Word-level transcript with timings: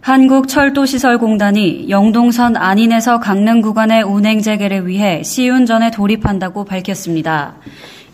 한국철도시설공단이 0.00 1.90
영동선 1.90 2.56
안인에서 2.56 3.20
강릉 3.20 3.60
구간의 3.60 4.02
운행 4.02 4.40
재개를 4.40 4.86
위해 4.86 5.22
시운전에 5.22 5.90
돌입한다고 5.90 6.64
밝혔습니다. 6.64 7.56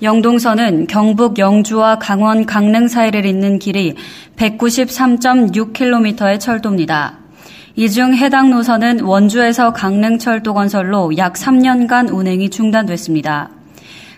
영동선은 0.02 0.88
경북 0.88 1.38
영주와 1.38 1.98
강원 1.98 2.44
강릉 2.44 2.88
사이를 2.88 3.24
잇는 3.24 3.60
길이 3.60 3.94
193.6km의 4.36 6.41
철도입니다. 6.41 7.18
이 7.77 7.88
중 7.88 8.14
해당 8.14 8.50
노선은 8.50 9.00
원주에서 9.00 9.72
강릉 9.72 10.18
철도 10.18 10.55
건설로 10.55 11.16
약 11.18 11.34
3년간 11.34 12.12
운행이 12.12 12.50
중단됐습니다. 12.50 13.50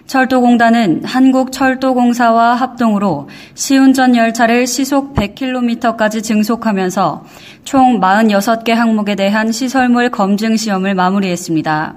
철도공단은 0.08 1.04
한국철도공사와 1.04 2.54
합동으로 2.54 3.28
시운전 3.54 4.16
열차를 4.16 4.66
시속 4.66 5.14
100km까지 5.14 6.22
증속하면서 6.24 7.24
총 7.64 8.00
46개 8.00 8.70
항목에 8.70 9.14
대한 9.14 9.52
시설물 9.52 10.08
검증 10.08 10.56
시험을 10.56 10.94
마무리했습니다. 10.94 11.94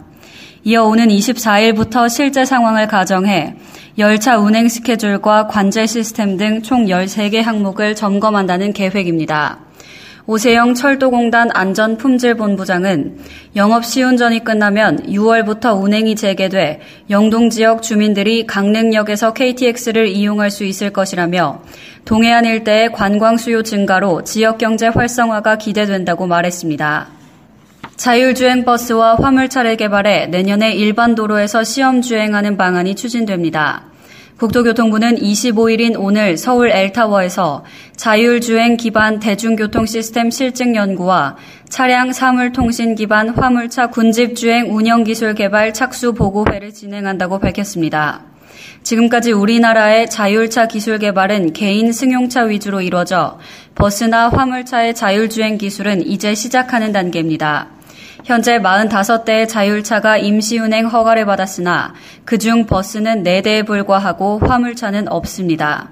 이어 0.66 0.84
오는 0.84 1.08
24일부터 1.08 2.10
실제 2.10 2.44
상황을 2.44 2.88
가정해 2.88 3.56
열차 3.98 4.38
운행 4.38 4.68
스케줄과 4.68 5.48
관제 5.48 5.88
시스템 5.88 6.36
등 6.36 6.62
총 6.64 6.88
13개 6.88 7.42
항목을 7.42 7.96
점검한다는 7.96 8.74
계획입니다. 8.74 9.60
오세영 10.32 10.76
철도공단 10.76 11.50
안전품질본부장은 11.54 13.18
영업 13.58 13.84
시운전이 13.84 14.46
끝나면 14.46 15.04
6월부터 15.08 15.78
운행이 15.84 16.16
재개돼 16.16 16.80
영동 17.10 17.50
지역 17.50 17.84
주민들이 17.84 18.48
강릉역에서 18.48 19.34
KTX를 19.34 20.08
이용할 20.08 20.50
수 20.50 20.64
있을 20.64 20.94
것이라며 20.94 21.64
동해안 22.06 22.46
일대의 22.46 22.94
관광 22.94 23.36
수요 23.36 23.62
증가로 23.62 24.24
지역 24.24 24.58
경제 24.58 24.88
활성화가 24.88 25.58
기대된다고 25.58 26.28
말했습니다. 26.28 27.08
자율주행 27.98 28.64
버스와 28.64 29.16
화물차를 29.16 29.76
개발해 29.76 30.28
내년에 30.28 30.72
일반 30.72 31.14
도로에서 31.14 31.66
시험 31.66 32.02
주행하는 32.02 32.56
방안이 32.56 32.96
추진됩니다. 32.96 33.91
국토교통부는 34.38 35.18
25일인 35.18 35.96
오늘 35.98 36.38
서울 36.38 36.72
엘타워에서 36.72 37.64
자율주행 37.96 38.78
기반 38.78 39.20
대중교통 39.20 39.86
시스템 39.86 40.32
실증 40.32 40.76
연구와 40.76 41.38
차량 41.70 42.12
사물통신 42.12 42.96
기반 42.96 43.30
화물차 43.30 43.88
군집주행 43.88 44.76
운영기술 44.76 45.36
개발 45.36 45.74
착수 45.74 46.14
보고회를 46.14 46.74
진행한다고 46.74 47.40
밝혔습니다. 47.40 48.22
지금까지 48.84 49.32
우리나라의 49.32 50.10
자율차 50.10 50.68
기술 50.68 50.98
개발은 50.98 51.54
개인 51.54 51.94
승용차 51.94 52.44
위주로 52.44 52.82
이루어져 52.82 53.40
버스나 53.76 54.30
화물차의 54.30 54.96
자율주행 54.96 55.58
기술은 55.58 56.06
이제 56.08 56.34
시작하는 56.34 56.92
단계입니다. 56.92 57.70
현재 58.24 58.60
45대의 58.60 59.48
자율차가 59.48 60.18
임시운행 60.18 60.88
허가를 60.88 61.26
받았으나 61.26 61.94
그중 62.26 62.68
버스는 62.68 63.24
4대에 63.24 63.66
불과하고 63.66 64.40
화물차는 64.40 65.12
없습니다. 65.12 65.90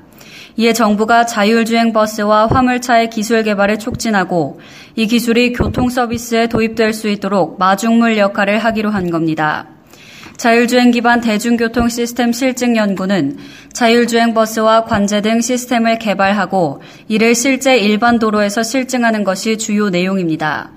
이에 0.57 0.73
정부가 0.73 1.25
자율주행 1.25 1.94
버스와 1.94 2.47
화물차의 2.47 3.09
기술 3.09 3.44
개발을 3.44 3.79
촉진하고 3.79 4.59
이 4.95 5.07
기술이 5.07 5.53
교통 5.53 5.89
서비스에 5.89 6.47
도입될 6.47 6.94
수 6.94 7.07
있도록 7.07 7.57
마중물 7.57 8.18
역할을 8.18 8.59
하기로 8.59 8.89
한 8.89 9.09
겁니다. 9.09 9.68
자율주행 10.35 10.91
기반 10.91 11.22
대중교통 11.22 11.89
시스템 11.89 12.31
실증 12.31 12.75
연구는 12.75 13.38
자율주행 13.73 14.34
버스와 14.34 14.85
관제 14.85 15.22
등 15.22 15.41
시스템을 15.41 16.00
개발하고 16.00 16.81
이를 17.07 17.35
실제 17.35 17.78
일반 17.78 18.19
도로에서 18.19 18.63
실증하는 18.63 19.23
것이 19.23 19.57
주요 19.57 19.89
내용입니다. 19.89 20.72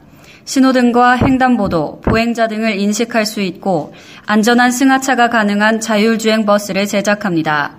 신호등과 0.45 1.19
횡단보도, 1.19 2.01
보행자 2.01 2.49
등을 2.49 2.79
인식할 2.79 3.27
수 3.27 3.41
있고 3.41 3.95
안전한 4.27 4.71
승하차가 4.71 5.31
가능한 5.31 5.81
자율주행 5.81 6.45
버스를 6.45 6.87
제작합니다. 6.87 7.77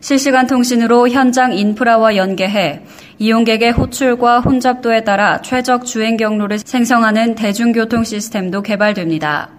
실시간 0.00 0.46
통신으로 0.46 1.08
현장 1.08 1.52
인프라와 1.52 2.16
연계해 2.16 2.82
이용객의 3.18 3.72
호출과 3.72 4.40
혼잡도에 4.40 5.04
따라 5.04 5.40
최적 5.40 5.86
주행 5.86 6.16
경로를 6.16 6.58
생성하는 6.58 7.34
대중교통 7.34 8.04
시스템도 8.04 8.62
개발됩니다. 8.62 9.50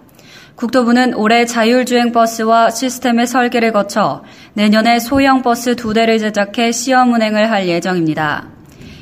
국토부는 0.55 1.15
올해 1.15 1.45
자율주행 1.45 2.11
버스와 2.11 2.69
시스템의 2.69 3.27
설계를 3.27 3.71
거쳐 3.73 4.23
내년에 4.53 4.99
소형 4.99 5.41
버스 5.41 5.75
두 5.75 5.93
대를 5.93 6.17
제작해 6.17 6.71
시험 6.71 7.13
운행을 7.13 7.51
할 7.51 7.67
예정입니다. 7.67 8.47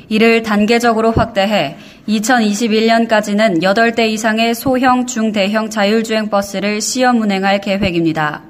이를 0.08 0.42
단계적으로 0.42 1.12
확대해 1.12 1.76
2021년까지는 2.08 3.62
8대 3.62 4.08
이상의 4.08 4.54
소형, 4.54 5.06
중대형 5.06 5.70
자율주행 5.70 6.28
버스를 6.28 6.80
시험 6.80 7.20
운행할 7.20 7.60
계획입니다. 7.60 8.42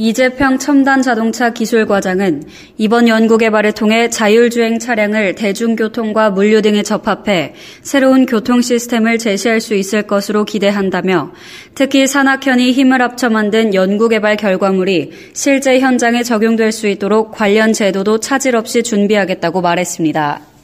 이재평 0.00 0.58
첨단 0.58 1.02
자동차 1.02 1.52
기술과장은 1.52 2.44
이번 2.76 3.08
연구 3.08 3.36
개발을 3.36 3.72
통해 3.72 4.08
자율주행 4.08 4.78
차량을 4.78 5.34
대중교통과 5.34 6.30
물류 6.30 6.62
등에 6.62 6.84
접합해 6.84 7.54
새로운 7.82 8.24
교통 8.24 8.60
시스템을 8.62 9.18
제시할 9.18 9.60
수 9.60 9.74
있을 9.74 10.02
것으로 10.02 10.44
기대한다며 10.44 11.32
특히 11.74 12.06
산악현이 12.06 12.70
힘을 12.70 13.02
합쳐 13.02 13.28
만든 13.28 13.74
연구 13.74 14.08
개발 14.08 14.36
결과물이 14.36 15.10
실제 15.32 15.80
현장에 15.80 16.22
적용될 16.22 16.70
수 16.70 16.86
있도록 16.86 17.32
관련 17.32 17.72
제도도 17.72 18.20
차질 18.20 18.54
없이 18.54 18.84
준비하겠다고 18.84 19.60
말했습니다. 19.60 20.57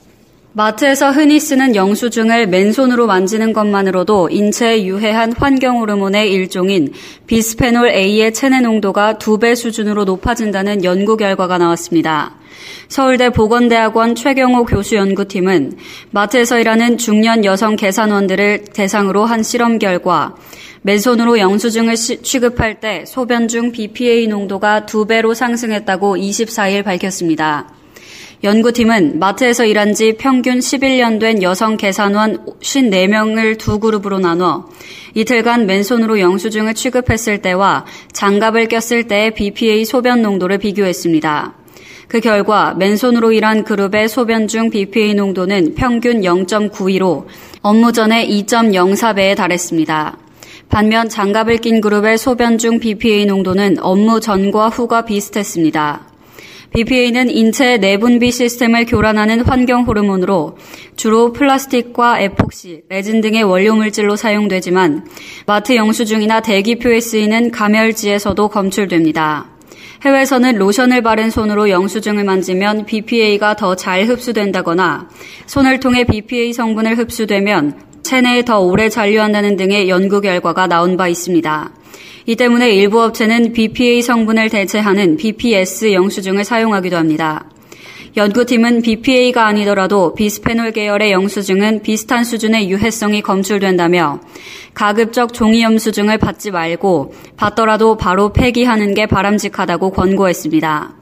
마트에서 0.57 1.11
흔히 1.11 1.41
쓰는 1.41 1.75
영수증을 1.75 2.47
맨손으로 2.47 3.09
만지는 3.09 3.53
것만으로도 3.53 4.29
인체에 4.31 4.85
유해한 4.85 5.33
환경 5.33 5.81
호르몬의 5.81 6.31
일종인 6.31 6.93
비스페놀 7.27 7.89
A의 7.89 8.33
체내 8.33 8.61
농도가 8.61 9.19
두 9.19 9.39
배 9.39 9.57
수준으로 9.57 10.05
높아진다는 10.05 10.85
연구 10.85 11.17
결과가 11.17 11.59
나왔습니다. 11.59 12.37
서울대 12.87 13.31
보건대학원 13.31 14.15
최경호 14.15 14.67
교수 14.67 14.95
연구팀은 14.95 15.77
마트에서 16.13 16.61
일하는 16.61 16.99
중년 16.99 17.45
여성 17.45 17.75
계산원들을 17.75 18.67
대상으로 18.73 19.25
한 19.25 19.43
실험 19.43 19.81
결과 19.81 20.37
맨손으로 20.83 21.41
영수증을 21.41 21.97
취급할 21.97 22.79
때 22.79 23.05
소변 23.09 23.49
중 23.49 23.73
BPA 23.73 24.29
농도가 24.29 24.87
두 24.87 25.05
배로 25.05 25.35
상승했다고 25.35 26.17
24일 26.17 26.85
밝혔습니다. 26.85 27.75
연구팀은 28.45 29.19
마트에서 29.19 29.65
일한 29.65 29.95
지 29.95 30.17
평균 30.19 30.59
11년 30.59 31.19
된 31.19 31.43
여성 31.43 31.79
계산원 31.79 32.45
54명을 32.61 33.57
두 33.57 33.79
그룹으로 33.79 34.19
나눠 34.19 34.69
이틀간 35.15 35.65
맨손으로 35.65 36.21
영수증을 36.21 36.75
취급했을 36.75 37.39
때와 37.39 37.87
장갑을 38.13 38.69
꼈을 38.69 39.05
때의 39.05 39.33
BPA 39.33 39.87
소변 39.87 40.21
농도를 40.21 40.59
비교했습니다. 40.59 41.55
그 42.07 42.21
결과 42.21 42.75
맨손으로 42.75 43.33
일한 43.33 43.65
그룹의 43.65 44.11
소변 44.11 44.47
중 44.47 44.69
BPA 44.69 45.15
농도는 45.15 45.75
평균 45.75 46.21
0.92로 46.21 47.25
업무 47.63 47.93
전에 47.93 48.29
2.04배에 48.29 49.37
달했습니다. 49.37 50.19
반면 50.69 51.09
장갑을 51.09 51.57
낀 51.57 51.81
그룹의 51.81 52.19
소변 52.19 52.59
중 52.59 52.79
BPA 52.79 53.25
농도는 53.25 53.79
업무 53.81 54.21
전과 54.21 54.69
후가 54.69 55.07
비슷했습니다. 55.07 56.14
BPA는 56.75 57.31
인체 57.31 57.77
내분비 57.77 58.33
시스템을 58.33 58.87
교란하는 58.87 59.43
환경 59.43 59.85
호르몬으로 59.85 60.59
주로 60.97 61.33
플라스틱과 61.33 62.19
에폭시, 62.19 62.83
레진 62.89 63.21
등의 63.21 63.45
원료 63.45 63.77
물질로 63.77 64.17
사용되지만 64.17 65.07
마트 65.47 65.77
영수증이나 65.77 66.41
대기표에 66.41 66.99
쓰이는 66.99 67.53
가멸지에서도 67.53 68.49
검출됩니다. 68.49 69.51
해외에서는 70.05 70.57
로션을 70.57 71.03
바른 71.03 71.31
손으로 71.31 71.71
영수증을 71.71 72.25
만지면 72.25 72.87
BPA가 72.87 73.55
더 73.55 73.77
잘 73.77 74.07
흡수된다거나 74.07 75.09
손을 75.47 75.79
통해 75.79 76.03
BPA 76.03 76.53
성분을 76.53 76.99
흡수되면 76.99 77.79
체내에 78.03 78.45
더 78.45 78.59
오래 78.59 78.89
잔류한다는 78.89 79.57
등의 79.57 79.89
연구 79.89 80.21
결과가 80.21 80.67
나온 80.67 80.97
바 80.97 81.07
있습니다. 81.07 81.71
이 82.27 82.37
때문에 82.37 82.71
일부 82.71 83.03
업체는 83.03 83.53
BPA 83.53 84.01
성분을 84.01 84.49
대체하는 84.49 85.19
BPS 85.19 85.93
영수증을 85.93 86.45
사용하기도 86.45 86.97
합니다. 86.97 87.45
연구팀은 88.17 88.81
BPA가 88.81 89.47
아니더라도 89.47 90.15
비스페놀 90.15 90.71
계열의 90.71 91.13
영수증은 91.13 91.83
비슷한 91.83 92.25
수준의 92.25 92.71
유해성이 92.71 93.21
검출된다며 93.21 94.21
가급적 94.73 95.35
종이 95.35 95.63
영수증을 95.63 96.17
받지 96.17 96.51
말고 96.51 97.13
받더라도 97.37 97.97
바로 97.99 98.33
폐기하는 98.33 98.95
게 98.95 99.07
바람직하다고 99.07 99.91
권고했습니다. 99.91 100.95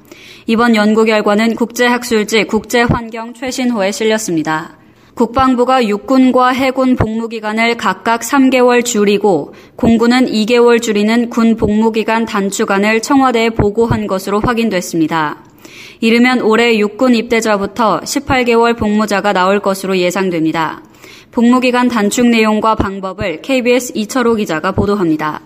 이번 0.46 0.74
연구 0.74 1.04
결과는 1.04 1.54
국제학술지 1.54 2.44
국제환경 2.44 3.34
최신호에 3.34 3.92
실렸습니다. 3.92 4.81
국방부가 5.14 5.86
육군과 5.86 6.48
해군 6.48 6.96
복무기간을 6.96 7.76
각각 7.76 8.22
3개월 8.22 8.84
줄이고 8.84 9.54
공군은 9.76 10.26
2개월 10.26 10.80
줄이는 10.80 11.28
군 11.28 11.56
복무기간 11.56 12.24
단축안을 12.24 13.02
청와대에 13.02 13.50
보고한 13.50 14.06
것으로 14.06 14.40
확인됐습니다. 14.40 15.44
이르면 16.00 16.40
올해 16.40 16.78
육군 16.78 17.14
입대자부터 17.14 18.00
18개월 18.00 18.76
복무자가 18.76 19.32
나올 19.32 19.60
것으로 19.60 19.98
예상됩니다. 19.98 20.82
복무기간 21.30 21.88
단축 21.88 22.26
내용과 22.26 22.74
방법을 22.74 23.42
KBS 23.42 23.92
이철호 23.94 24.34
기자가 24.36 24.72
보도합니다. 24.72 25.40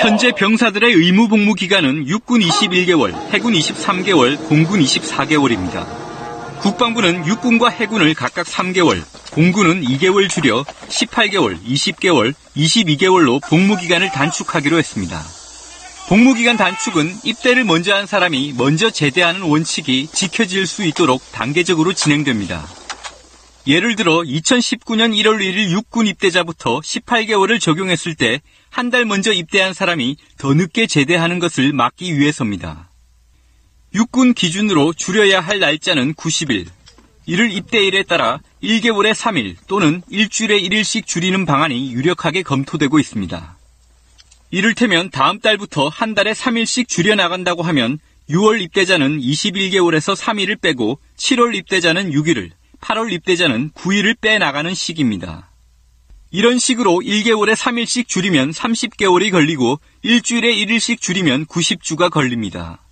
현재 0.00 0.32
병사들의 0.32 0.92
의무 0.92 1.28
복무 1.28 1.54
기간은 1.54 2.06
육군 2.06 2.40
21개월, 2.40 3.14
해군 3.32 3.54
23개월, 3.54 4.36
공군 4.48 4.80
24개월입니다. 4.80 6.05
국방부는 6.60 7.26
육군과 7.26 7.68
해군을 7.70 8.14
각각 8.14 8.46
3개월, 8.46 9.02
공군은 9.32 9.82
2개월 9.82 10.28
줄여 10.28 10.64
18개월, 10.88 11.62
20개월, 11.64 12.34
22개월로 12.56 13.40
복무 13.48 13.76
기간을 13.76 14.10
단축하기로 14.10 14.78
했습니다. 14.78 15.22
복무 16.08 16.34
기간 16.34 16.56
단축은 16.56 17.16
입대를 17.24 17.64
먼저 17.64 17.94
한 17.94 18.06
사람이 18.06 18.54
먼저 18.56 18.90
제대하는 18.90 19.42
원칙이 19.42 20.08
지켜질 20.12 20.66
수 20.66 20.84
있도록 20.84 21.20
단계적으로 21.32 21.92
진행됩니다. 21.92 22.66
예를 23.66 23.96
들어 23.96 24.18
2019년 24.18 25.12
1월 25.20 25.38
1일 25.40 25.70
육군 25.72 26.06
입대자부터 26.06 26.80
18개월을 26.80 27.60
적용했을 27.60 28.14
때 28.14 28.40
한 28.70 28.90
달 28.90 29.06
먼저 29.06 29.32
입대한 29.32 29.72
사람이 29.72 30.16
더 30.36 30.52
늦게 30.52 30.86
제대하는 30.86 31.38
것을 31.38 31.72
막기 31.72 32.18
위해서입니다. 32.18 32.85
육군 33.96 34.34
기준으로 34.34 34.92
줄여야 34.92 35.40
할 35.40 35.58
날짜는 35.58 36.12
90일. 36.16 36.66
이를 37.24 37.50
입대일에 37.50 38.02
따라 38.02 38.40
1개월에 38.62 39.14
3일 39.14 39.56
또는 39.68 40.02
일주일에 40.10 40.60
1일씩 40.60 41.06
줄이는 41.06 41.46
방안이 41.46 41.94
유력하게 41.94 42.42
검토되고 42.42 42.98
있습니다. 42.98 43.56
이를테면 44.50 45.08
다음 45.10 45.40
달부터 45.40 45.88
한 45.88 46.14
달에 46.14 46.32
3일씩 46.32 46.88
줄여나간다고 46.88 47.62
하면 47.62 47.98
6월 48.28 48.60
입대자는 48.60 49.18
21개월에서 49.18 50.14
3일을 50.14 50.60
빼고 50.60 51.00
7월 51.16 51.54
입대자는 51.54 52.10
6일을, 52.10 52.50
8월 52.82 53.10
입대자는 53.12 53.70
9일을 53.70 54.20
빼나가는 54.20 54.74
시기입니다. 54.74 55.50
이런 56.30 56.58
식으로 56.58 57.00
1개월에 57.02 57.54
3일씩 57.54 58.08
줄이면 58.08 58.50
30개월이 58.50 59.30
걸리고 59.30 59.80
일주일에 60.02 60.54
1일씩 60.54 61.00
줄이면 61.00 61.46
90주가 61.46 62.10
걸립니다. 62.10 62.82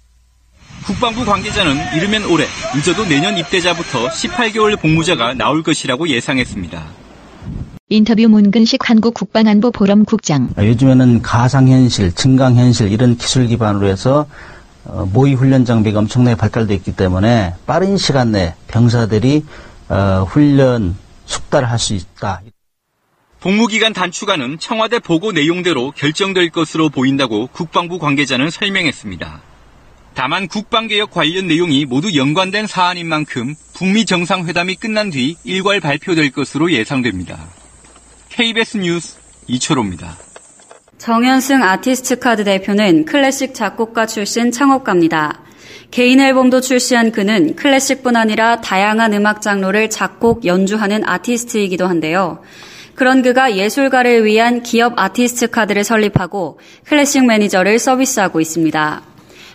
국방부 0.86 1.25
관계자는 1.25 1.76
이르면 1.96 2.26
올해, 2.26 2.44
늦어도 2.75 3.04
내년 3.06 3.38
입대자부터 3.38 4.08
18개월 4.08 4.78
복무자가 4.78 5.32
나올 5.34 5.62
것이라고 5.62 6.08
예상했습니다. 6.08 6.84
인터뷰 7.88 8.28
문근식 8.28 8.88
한국 8.88 9.14
국방안보 9.14 9.70
포럼 9.70 10.04
국장. 10.04 10.50
요즘에는 10.58 11.22
가상현실, 11.22 12.14
증강현실 12.14 12.92
이런 12.92 13.16
기술 13.16 13.46
기반으로 13.46 13.86
해서 13.86 14.26
어, 14.84 15.08
모의 15.10 15.34
훈련 15.34 15.64
장비가 15.64 16.00
엄청나게 16.00 16.36
발달되어 16.36 16.76
있기 16.76 16.94
때문에 16.94 17.54
빠른 17.66 17.96
시간 17.96 18.32
내에 18.32 18.54
병사들이 18.69 19.44
어, 19.88 20.26
훈련 20.28 20.96
숙달을 21.25 21.70
할 21.70 21.78
수 21.78 21.94
있다. 21.94 22.42
복무기간 23.40 23.92
단축안은 23.92 24.58
청와대 24.58 24.98
보고 24.98 25.32
내용대로 25.32 25.92
결정될 25.92 26.50
것으로 26.50 26.88
보인다고 26.90 27.46
국방부 27.48 27.98
관계자는 27.98 28.50
설명했습니다. 28.50 29.40
다만 30.14 30.46
국방개혁 30.46 31.11
관련 31.11 31.49
내용이 31.49 31.84
모두 31.84 32.14
연관된 32.14 32.66
사안인 32.66 33.08
만큼 33.08 33.55
북미 33.75 34.05
정상회담이 34.05 34.76
끝난 34.76 35.11
뒤 35.11 35.37
일괄 35.44 35.81
발표될 35.81 36.31
것으로 36.31 36.72
예상됩니다. 36.72 37.49
KBS 38.31 38.78
뉴스 38.78 39.16
이철호입니다. 39.49 40.16
정현승 40.99 41.62
아티스트 41.62 42.19
카드 42.20 42.44
대표는 42.44 43.05
클래식 43.05 43.55
작곡가 43.55 44.06
출신 44.06 44.52
창업가입니다. 44.52 45.40
개인 45.90 46.20
앨범도 46.20 46.60
출시한 46.60 47.12
그는 47.12 47.55
클래식뿐 47.56 48.17
아니라 48.17 48.60
다양한 48.60 49.12
음악 49.12 49.43
장르를 49.43 49.90
작곡, 49.90 50.44
연주하는 50.44 51.06
아티스트이기도 51.06 51.87
한데요. 51.87 52.43
그런 52.94 53.22
그가 53.22 53.56
예술가를 53.56 54.25
위한 54.25 54.62
기업 54.62 54.99
아티스트 54.99 55.50
카드를 55.50 55.84
설립하고 55.84 56.58
클래식 56.84 57.26
매니저를 57.26 57.78
서비스하고 57.78 58.40
있습니다. 58.40 59.13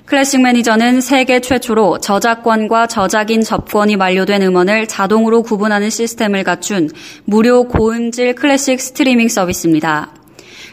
클래식 0.09 0.41
매니저는 0.41 1.01
세계 1.01 1.39
최초로 1.39 1.99
저작권과 1.99 2.87
저작인접권이 2.87 3.95
만료된 3.95 4.41
음원을 4.41 4.87
자동으로 4.87 5.43
구분하는 5.43 5.91
시스템을 5.91 6.43
갖춘 6.43 6.89
무료 7.25 7.67
고음질 7.67 8.33
클래식 8.33 8.81
스트리밍 8.81 9.27
서비스입니다. 9.27 10.09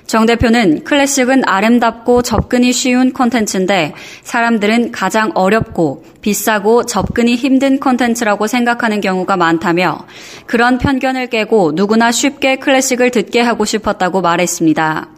정 0.06 0.24
대표는 0.24 0.84
클래식은 0.84 1.42
아름답고 1.44 2.22
접근이 2.22 2.72
쉬운 2.72 3.12
콘텐츠인데 3.12 3.92
사람들은 4.22 4.90
가장 4.90 5.32
어렵고 5.34 6.06
비싸고 6.22 6.86
접근이 6.86 7.36
힘든 7.36 7.78
콘텐츠라고 7.78 8.46
생각하는 8.46 9.02
경우가 9.02 9.36
많다며 9.36 10.06
그런 10.46 10.78
편견을 10.78 11.26
깨고 11.26 11.72
누구나 11.74 12.10
쉽게 12.10 12.56
클래식을 12.56 13.10
듣게 13.10 13.42
하고 13.42 13.66
싶었다고 13.66 14.22
말했습니다. 14.22 15.15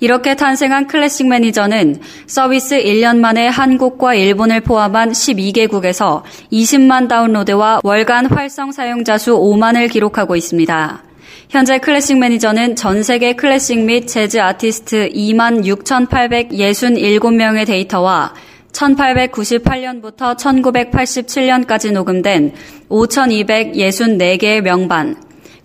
이렇게 0.00 0.34
탄생한 0.34 0.86
클래식 0.86 1.28
매니저는 1.28 2.00
서비스 2.26 2.76
1년 2.76 3.18
만에 3.18 3.48
한국과 3.48 4.14
일본을 4.14 4.60
포함한 4.60 5.12
12개국에서 5.12 6.22
20만 6.52 7.08
다운로드와 7.08 7.80
월간 7.82 8.26
활성 8.26 8.72
사용자 8.72 9.18
수 9.18 9.32
5만을 9.32 9.90
기록하고 9.90 10.36
있습니다. 10.36 11.02
현재 11.50 11.78
클래식 11.78 12.18
매니저는 12.18 12.76
전 12.76 13.02
세계 13.02 13.32
클래식 13.32 13.80
및 13.80 14.06
재즈 14.06 14.38
아티스트 14.38 15.08
2만 15.08 15.64
6,867명의 15.64 17.66
데이터와 17.66 18.32
1898년부터 18.72 20.36
1987년까지 20.36 21.92
녹음된 21.92 22.52
5,264개의 22.88 24.60
명반, 24.60 25.16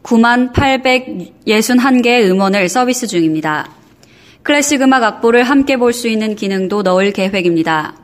9만 0.02 0.54
861개의 0.54 2.32
음원을 2.32 2.68
서비스 2.68 3.06
중입니다. 3.06 3.75
클래식 4.46 4.84
음악 4.84 5.02
악보를 5.02 5.42
함께 5.42 5.76
볼 5.76 5.92
수 5.92 6.08
있는 6.08 6.36
기능도 6.36 6.84
넣을 6.84 7.12
계획입니다. 7.14 7.96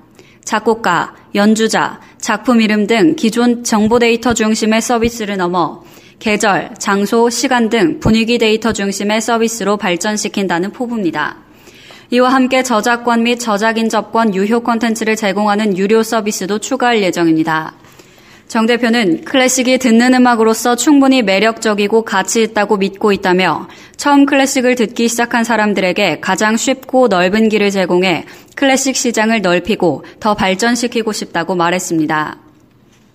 작곡가, 0.44 1.14
연주자, 1.36 2.00
작품 2.20 2.62
이름 2.62 2.88
등 2.88 3.16
기존 3.16 3.64
정보 3.64 4.00
데이터 4.00 4.34
중심의 4.34 4.82
서비스를 4.82 5.38
넘어 5.38 5.84
계절, 6.18 6.74
장소, 6.80 7.30
시간 7.30 7.70
등 7.70 8.00
분위기 8.00 8.40
데이터 8.40 8.74
중심의 8.74 9.22
서비스로 9.22 9.78
발전시킨다는 9.78 10.72
포부입니다. 10.72 11.38
이와 12.10 12.30
함께 12.30 12.64
저작권 12.64 13.22
및 13.22 13.38
저작인 13.38 13.88
접권 13.88 14.34
유효 14.34 14.62
콘텐츠를 14.62 15.16
제공하는 15.16 15.78
유료 15.78 16.02
서비스도 16.02 16.58
추가할 16.58 17.04
예정입니다. 17.04 17.76
정 18.52 18.66
대표는 18.66 19.24
클래식이 19.24 19.78
듣는 19.78 20.14
음악으로서 20.14 20.76
충분히 20.76 21.22
매력적이고 21.22 22.02
가치 22.02 22.42
있다고 22.42 22.76
믿고 22.76 23.14
있다며 23.14 23.70
처음 23.96 24.26
클래식을 24.26 24.76
듣기 24.76 25.08
시작한 25.08 25.46
사람들에게 25.46 26.20
가장 26.20 26.58
쉽고 26.58 27.08
넓은 27.08 27.48
길을 27.48 27.72
제공해 27.72 28.26
클래식 28.58 28.98
시장을 28.98 29.42
넓히고 29.42 30.04
더 30.20 30.34
발전시키고 30.34 31.14
싶다고 31.14 31.56
말했습니다. 31.56 32.40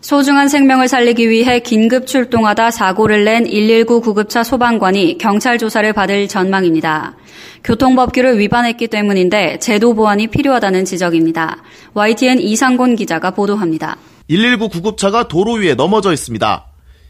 소중한 0.01 0.49
생명을 0.49 0.89
살리기 0.89 1.29
위해 1.29 1.61
긴급 1.61 2.07
출동하다 2.07 2.71
사고를 2.71 3.27
낸 3.27 3.45
119 3.45 4.01
구급차 4.01 4.43
소방관이 4.43 5.19
경찰 5.19 5.59
조사를 5.59 5.93
받을 5.93 6.29
전망입니다. 6.29 7.15
교통법규를 7.63 8.39
위반했기 8.39 8.87
때문인데 8.87 9.59
제도 9.59 9.93
보완이 9.93 10.29
필요하다는 10.29 10.87
지적입니다. 10.87 11.63
YTN 11.93 12.41
이상곤 12.41 12.97
기자가 12.97 13.33
보도합니다. 13.33 13.99
119 14.29 14.69
구급차가 14.69 15.29
도로 15.29 15.53
위에 15.55 15.75
넘어져 15.75 16.13
있습니다. 16.13 16.67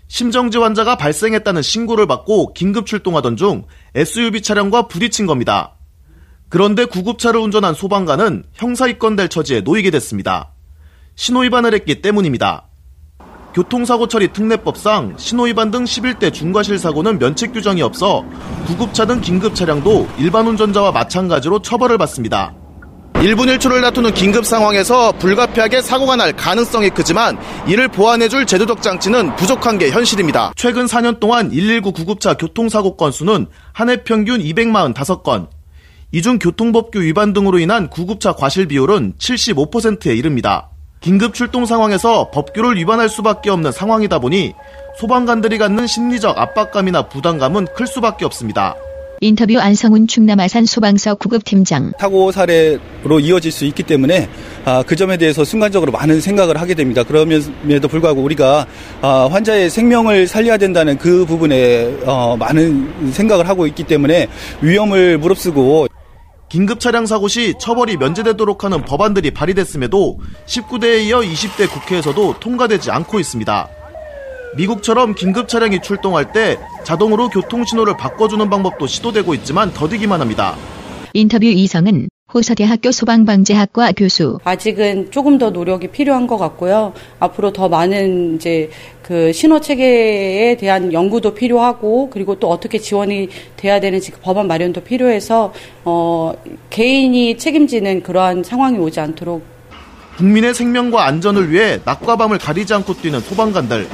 심정지 0.08 0.58
환자가 0.58 0.96
발생했다는 0.96 1.62
신고를 1.62 2.06
받고 2.06 2.52
긴급 2.52 2.87
출동하던 2.87 3.37
중 3.37 3.64
SUV 3.94 4.42
차량과 4.42 4.88
부딪힌 4.88 5.26
겁니다. 5.26 5.76
그런데 6.49 6.85
구급차를 6.85 7.40
운전한 7.40 7.75
소방관은 7.75 8.44
형사 8.52 8.87
입건될 8.87 9.28
처지에 9.28 9.62
놓이게 9.62 9.90
됐습니다. 9.90 10.52
신호위반을 11.16 11.75
했기 11.75 12.02
때문입니다. 12.02 12.68
교통사고 13.54 14.06
처리 14.06 14.32
특례법상 14.32 15.14
신호위반 15.16 15.70
등 15.70 15.85
11대 15.85 16.32
중과실 16.32 16.78
사고는 16.78 17.18
면책 17.18 17.54
규정이 17.54 17.80
없어 17.80 18.23
구급차 18.66 19.06
등 19.06 19.23
긴급 19.23 19.54
차량도 19.54 20.06
일반 20.18 20.46
운전자와 20.46 20.92
마찬가지로 20.92 21.62
처벌을 21.62 21.96
받습니다. 21.96 22.54
1분 23.20 23.46
1초를 23.56 23.80
다투는 23.80 24.12
긴급 24.12 24.44
상황에서 24.44 25.11
불가피하게 25.12 25.80
사고가 25.80 26.16
날 26.16 26.35
가능성이 26.35 26.90
크지만 26.90 27.38
이를 27.66 27.88
보완해줄 27.88 28.44
제도적 28.44 28.82
장치는 28.82 29.37
부족한 29.37 29.78
게 29.78 29.90
현실입니다. 29.90 30.52
최근 30.54 30.85
4년 30.85 31.18
동안 31.18 31.50
119 31.50 31.92
구급차 31.92 32.35
교통사고 32.35 32.96
건수는 32.96 33.46
한 33.73 33.88
해 33.88 34.02
평균 34.04 34.40
245건, 34.40 35.49
이중 36.12 36.38
교통법규 36.38 37.00
위반 37.00 37.32
등으로 37.32 37.58
인한 37.58 37.88
구급차 37.88 38.32
과실 38.32 38.66
비율은 38.66 39.14
75%에 39.18 40.14
이릅니다. 40.14 40.68
긴급 41.00 41.35
출동 41.35 41.64
상황에서 41.64 42.30
법규를 42.30 42.76
위반할 42.76 43.08
수밖에 43.08 43.49
없는 43.50 43.73
상황이다 43.73 44.18
보니 44.18 44.52
소방관들이 44.99 45.56
갖는 45.58 45.87
심리적 45.87 46.38
압박감이나 46.38 47.08
부담감은 47.08 47.68
클 47.75 47.87
수밖에 47.87 48.25
없습니다. 48.26 48.75
인터뷰 49.20 49.58
안성훈 49.58 50.06
충남 50.06 50.40
아산 50.40 50.66
소방서 50.66 51.14
구급팀장. 51.14 51.92
사고 51.99 52.30
사례로 52.30 53.20
이어질 53.20 53.50
수 53.50 53.64
있기 53.64 53.82
때문에 53.82 54.28
아, 54.64 54.82
그 54.87 54.94
점에 54.94 55.16
대해서 55.16 55.44
순간적으로 55.44 55.90
많은 55.92 56.20
생각을 56.20 56.61
하게 56.61 56.75
됩니다. 56.75 57.02
그럼에도 57.02 57.88
불구하고 57.88 58.23
우리가 58.23 58.66
아, 59.00 59.28
환자의 59.30 59.70
생명을 59.70 60.26
살려야 60.26 60.58
된다는 60.58 60.99
그 60.99 61.25
부분에 61.25 62.00
어, 62.04 62.37
많은 62.37 63.12
생각을 63.12 63.49
하고 63.49 63.66
있기 63.66 63.85
때문에 63.85 64.28
위험을 64.61 65.18
무릅쓰고 65.18 65.87
긴급 66.49 66.78
차량 66.78 67.06
사고 67.06 67.26
시 67.26 67.54
처벌이 67.58 67.96
면제되도록 67.96 68.64
하는 68.64 68.82
법안들이 68.85 69.32
발의됐음에도 69.32 70.18
19대에 70.46 71.06
이어 71.06 71.20
20대 71.20 71.68
국회에서도 71.70 72.38
통과되지 72.38 72.90
않고 72.90 73.18
있습니다. 73.18 73.68
미국처럼 74.57 75.15
긴급 75.15 75.49
차량이 75.49 75.81
출동할 75.81 76.33
때 76.33 76.59
자동으로 76.85 77.29
교통신호를 77.29 77.97
바꿔주는 77.97 78.49
방법도 78.49 78.87
시도되고 78.87 79.35
있지만 79.35 79.73
더디기만 79.73 80.21
합니다. 80.21 80.57
인터뷰 81.13 81.47
이성은 81.47 82.09
호서대학교 82.35 82.91
소방방재학과 82.91 83.93
교수. 83.93 84.39
아직은 84.45 85.11
조금 85.11 85.39
더 85.39 85.51
노력이 85.51 85.89
필요한 85.89 86.27
것 86.27 86.37
같고요. 86.37 86.93
앞으로 87.21 87.53
더 87.53 87.69
많은 87.69 88.35
이제 88.37 88.69
그 89.03 89.33
신호 89.33 89.61
체계에 89.61 90.57
대한 90.57 90.93
연구도 90.93 91.35
필요하고 91.35 92.11
그리고 92.11 92.39
또 92.39 92.51
어떻게 92.51 92.79
지원이 92.79 93.29
돼야 93.57 93.81
되는지 93.81 94.11
그 94.11 94.21
법안 94.21 94.49
마련도 94.49 94.83
필요해서 94.83 95.55
어 95.85 96.35
개인이 96.69 97.39
책임지는 97.39 98.03
그러한 98.03 98.43
상황이 98.43 98.77
오지 98.77 98.99
않도록 99.01 99.45
국민의 100.17 100.53
생명과 100.55 101.07
안전을 101.07 101.51
위해 101.51 101.79
낮과 101.85 102.17
밤을 102.17 102.39
가리지 102.39 102.75
않고 102.75 102.95
뛰는 102.95 103.21
소방관들. 103.21 103.87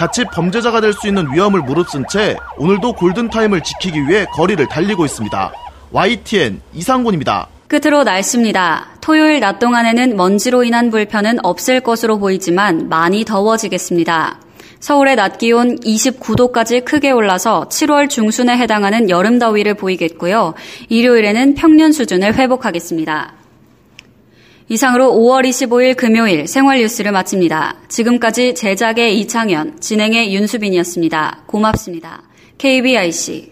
자칫 0.00 0.30
범죄자가 0.32 0.80
될 0.80 0.94
수 0.94 1.06
있는 1.08 1.30
위험을 1.30 1.60
무릅쓴 1.60 2.06
채 2.08 2.34
오늘도 2.56 2.94
골든타임을 2.94 3.62
지키기 3.62 4.08
위해 4.08 4.24
거리를 4.32 4.66
달리고 4.66 5.04
있습니다. 5.04 5.52
YTN 5.92 6.62
이상곤입니다. 6.72 7.48
끝으로 7.68 8.02
날씨입니다. 8.02 8.86
토요일 9.02 9.40
낮 9.40 9.58
동안에는 9.58 10.16
먼지로 10.16 10.64
인한 10.64 10.90
불편은 10.90 11.44
없을 11.44 11.80
것으로 11.80 12.18
보이지만 12.18 12.88
많이 12.88 13.26
더워지겠습니다. 13.26 14.40
서울의 14.80 15.16
낮 15.16 15.36
기온 15.36 15.78
29도까지 15.80 16.86
크게 16.86 17.10
올라서 17.10 17.68
7월 17.68 18.08
중순에 18.08 18.56
해당하는 18.56 19.10
여름 19.10 19.38
더위를 19.38 19.74
보이겠고요. 19.74 20.54
일요일에는 20.88 21.54
평년 21.56 21.92
수준을 21.92 22.36
회복하겠습니다. 22.36 23.34
이상으로 24.70 25.12
5월 25.14 25.44
25일 25.48 25.96
금요일 25.96 26.46
생활 26.46 26.78
뉴스를 26.78 27.10
마칩니다. 27.10 27.74
지금까지 27.88 28.54
제작의 28.54 29.18
이창현, 29.18 29.80
진행의 29.80 30.32
윤수빈이었습니다. 30.32 31.42
고맙습니다. 31.46 32.22
KBIC 32.56 33.50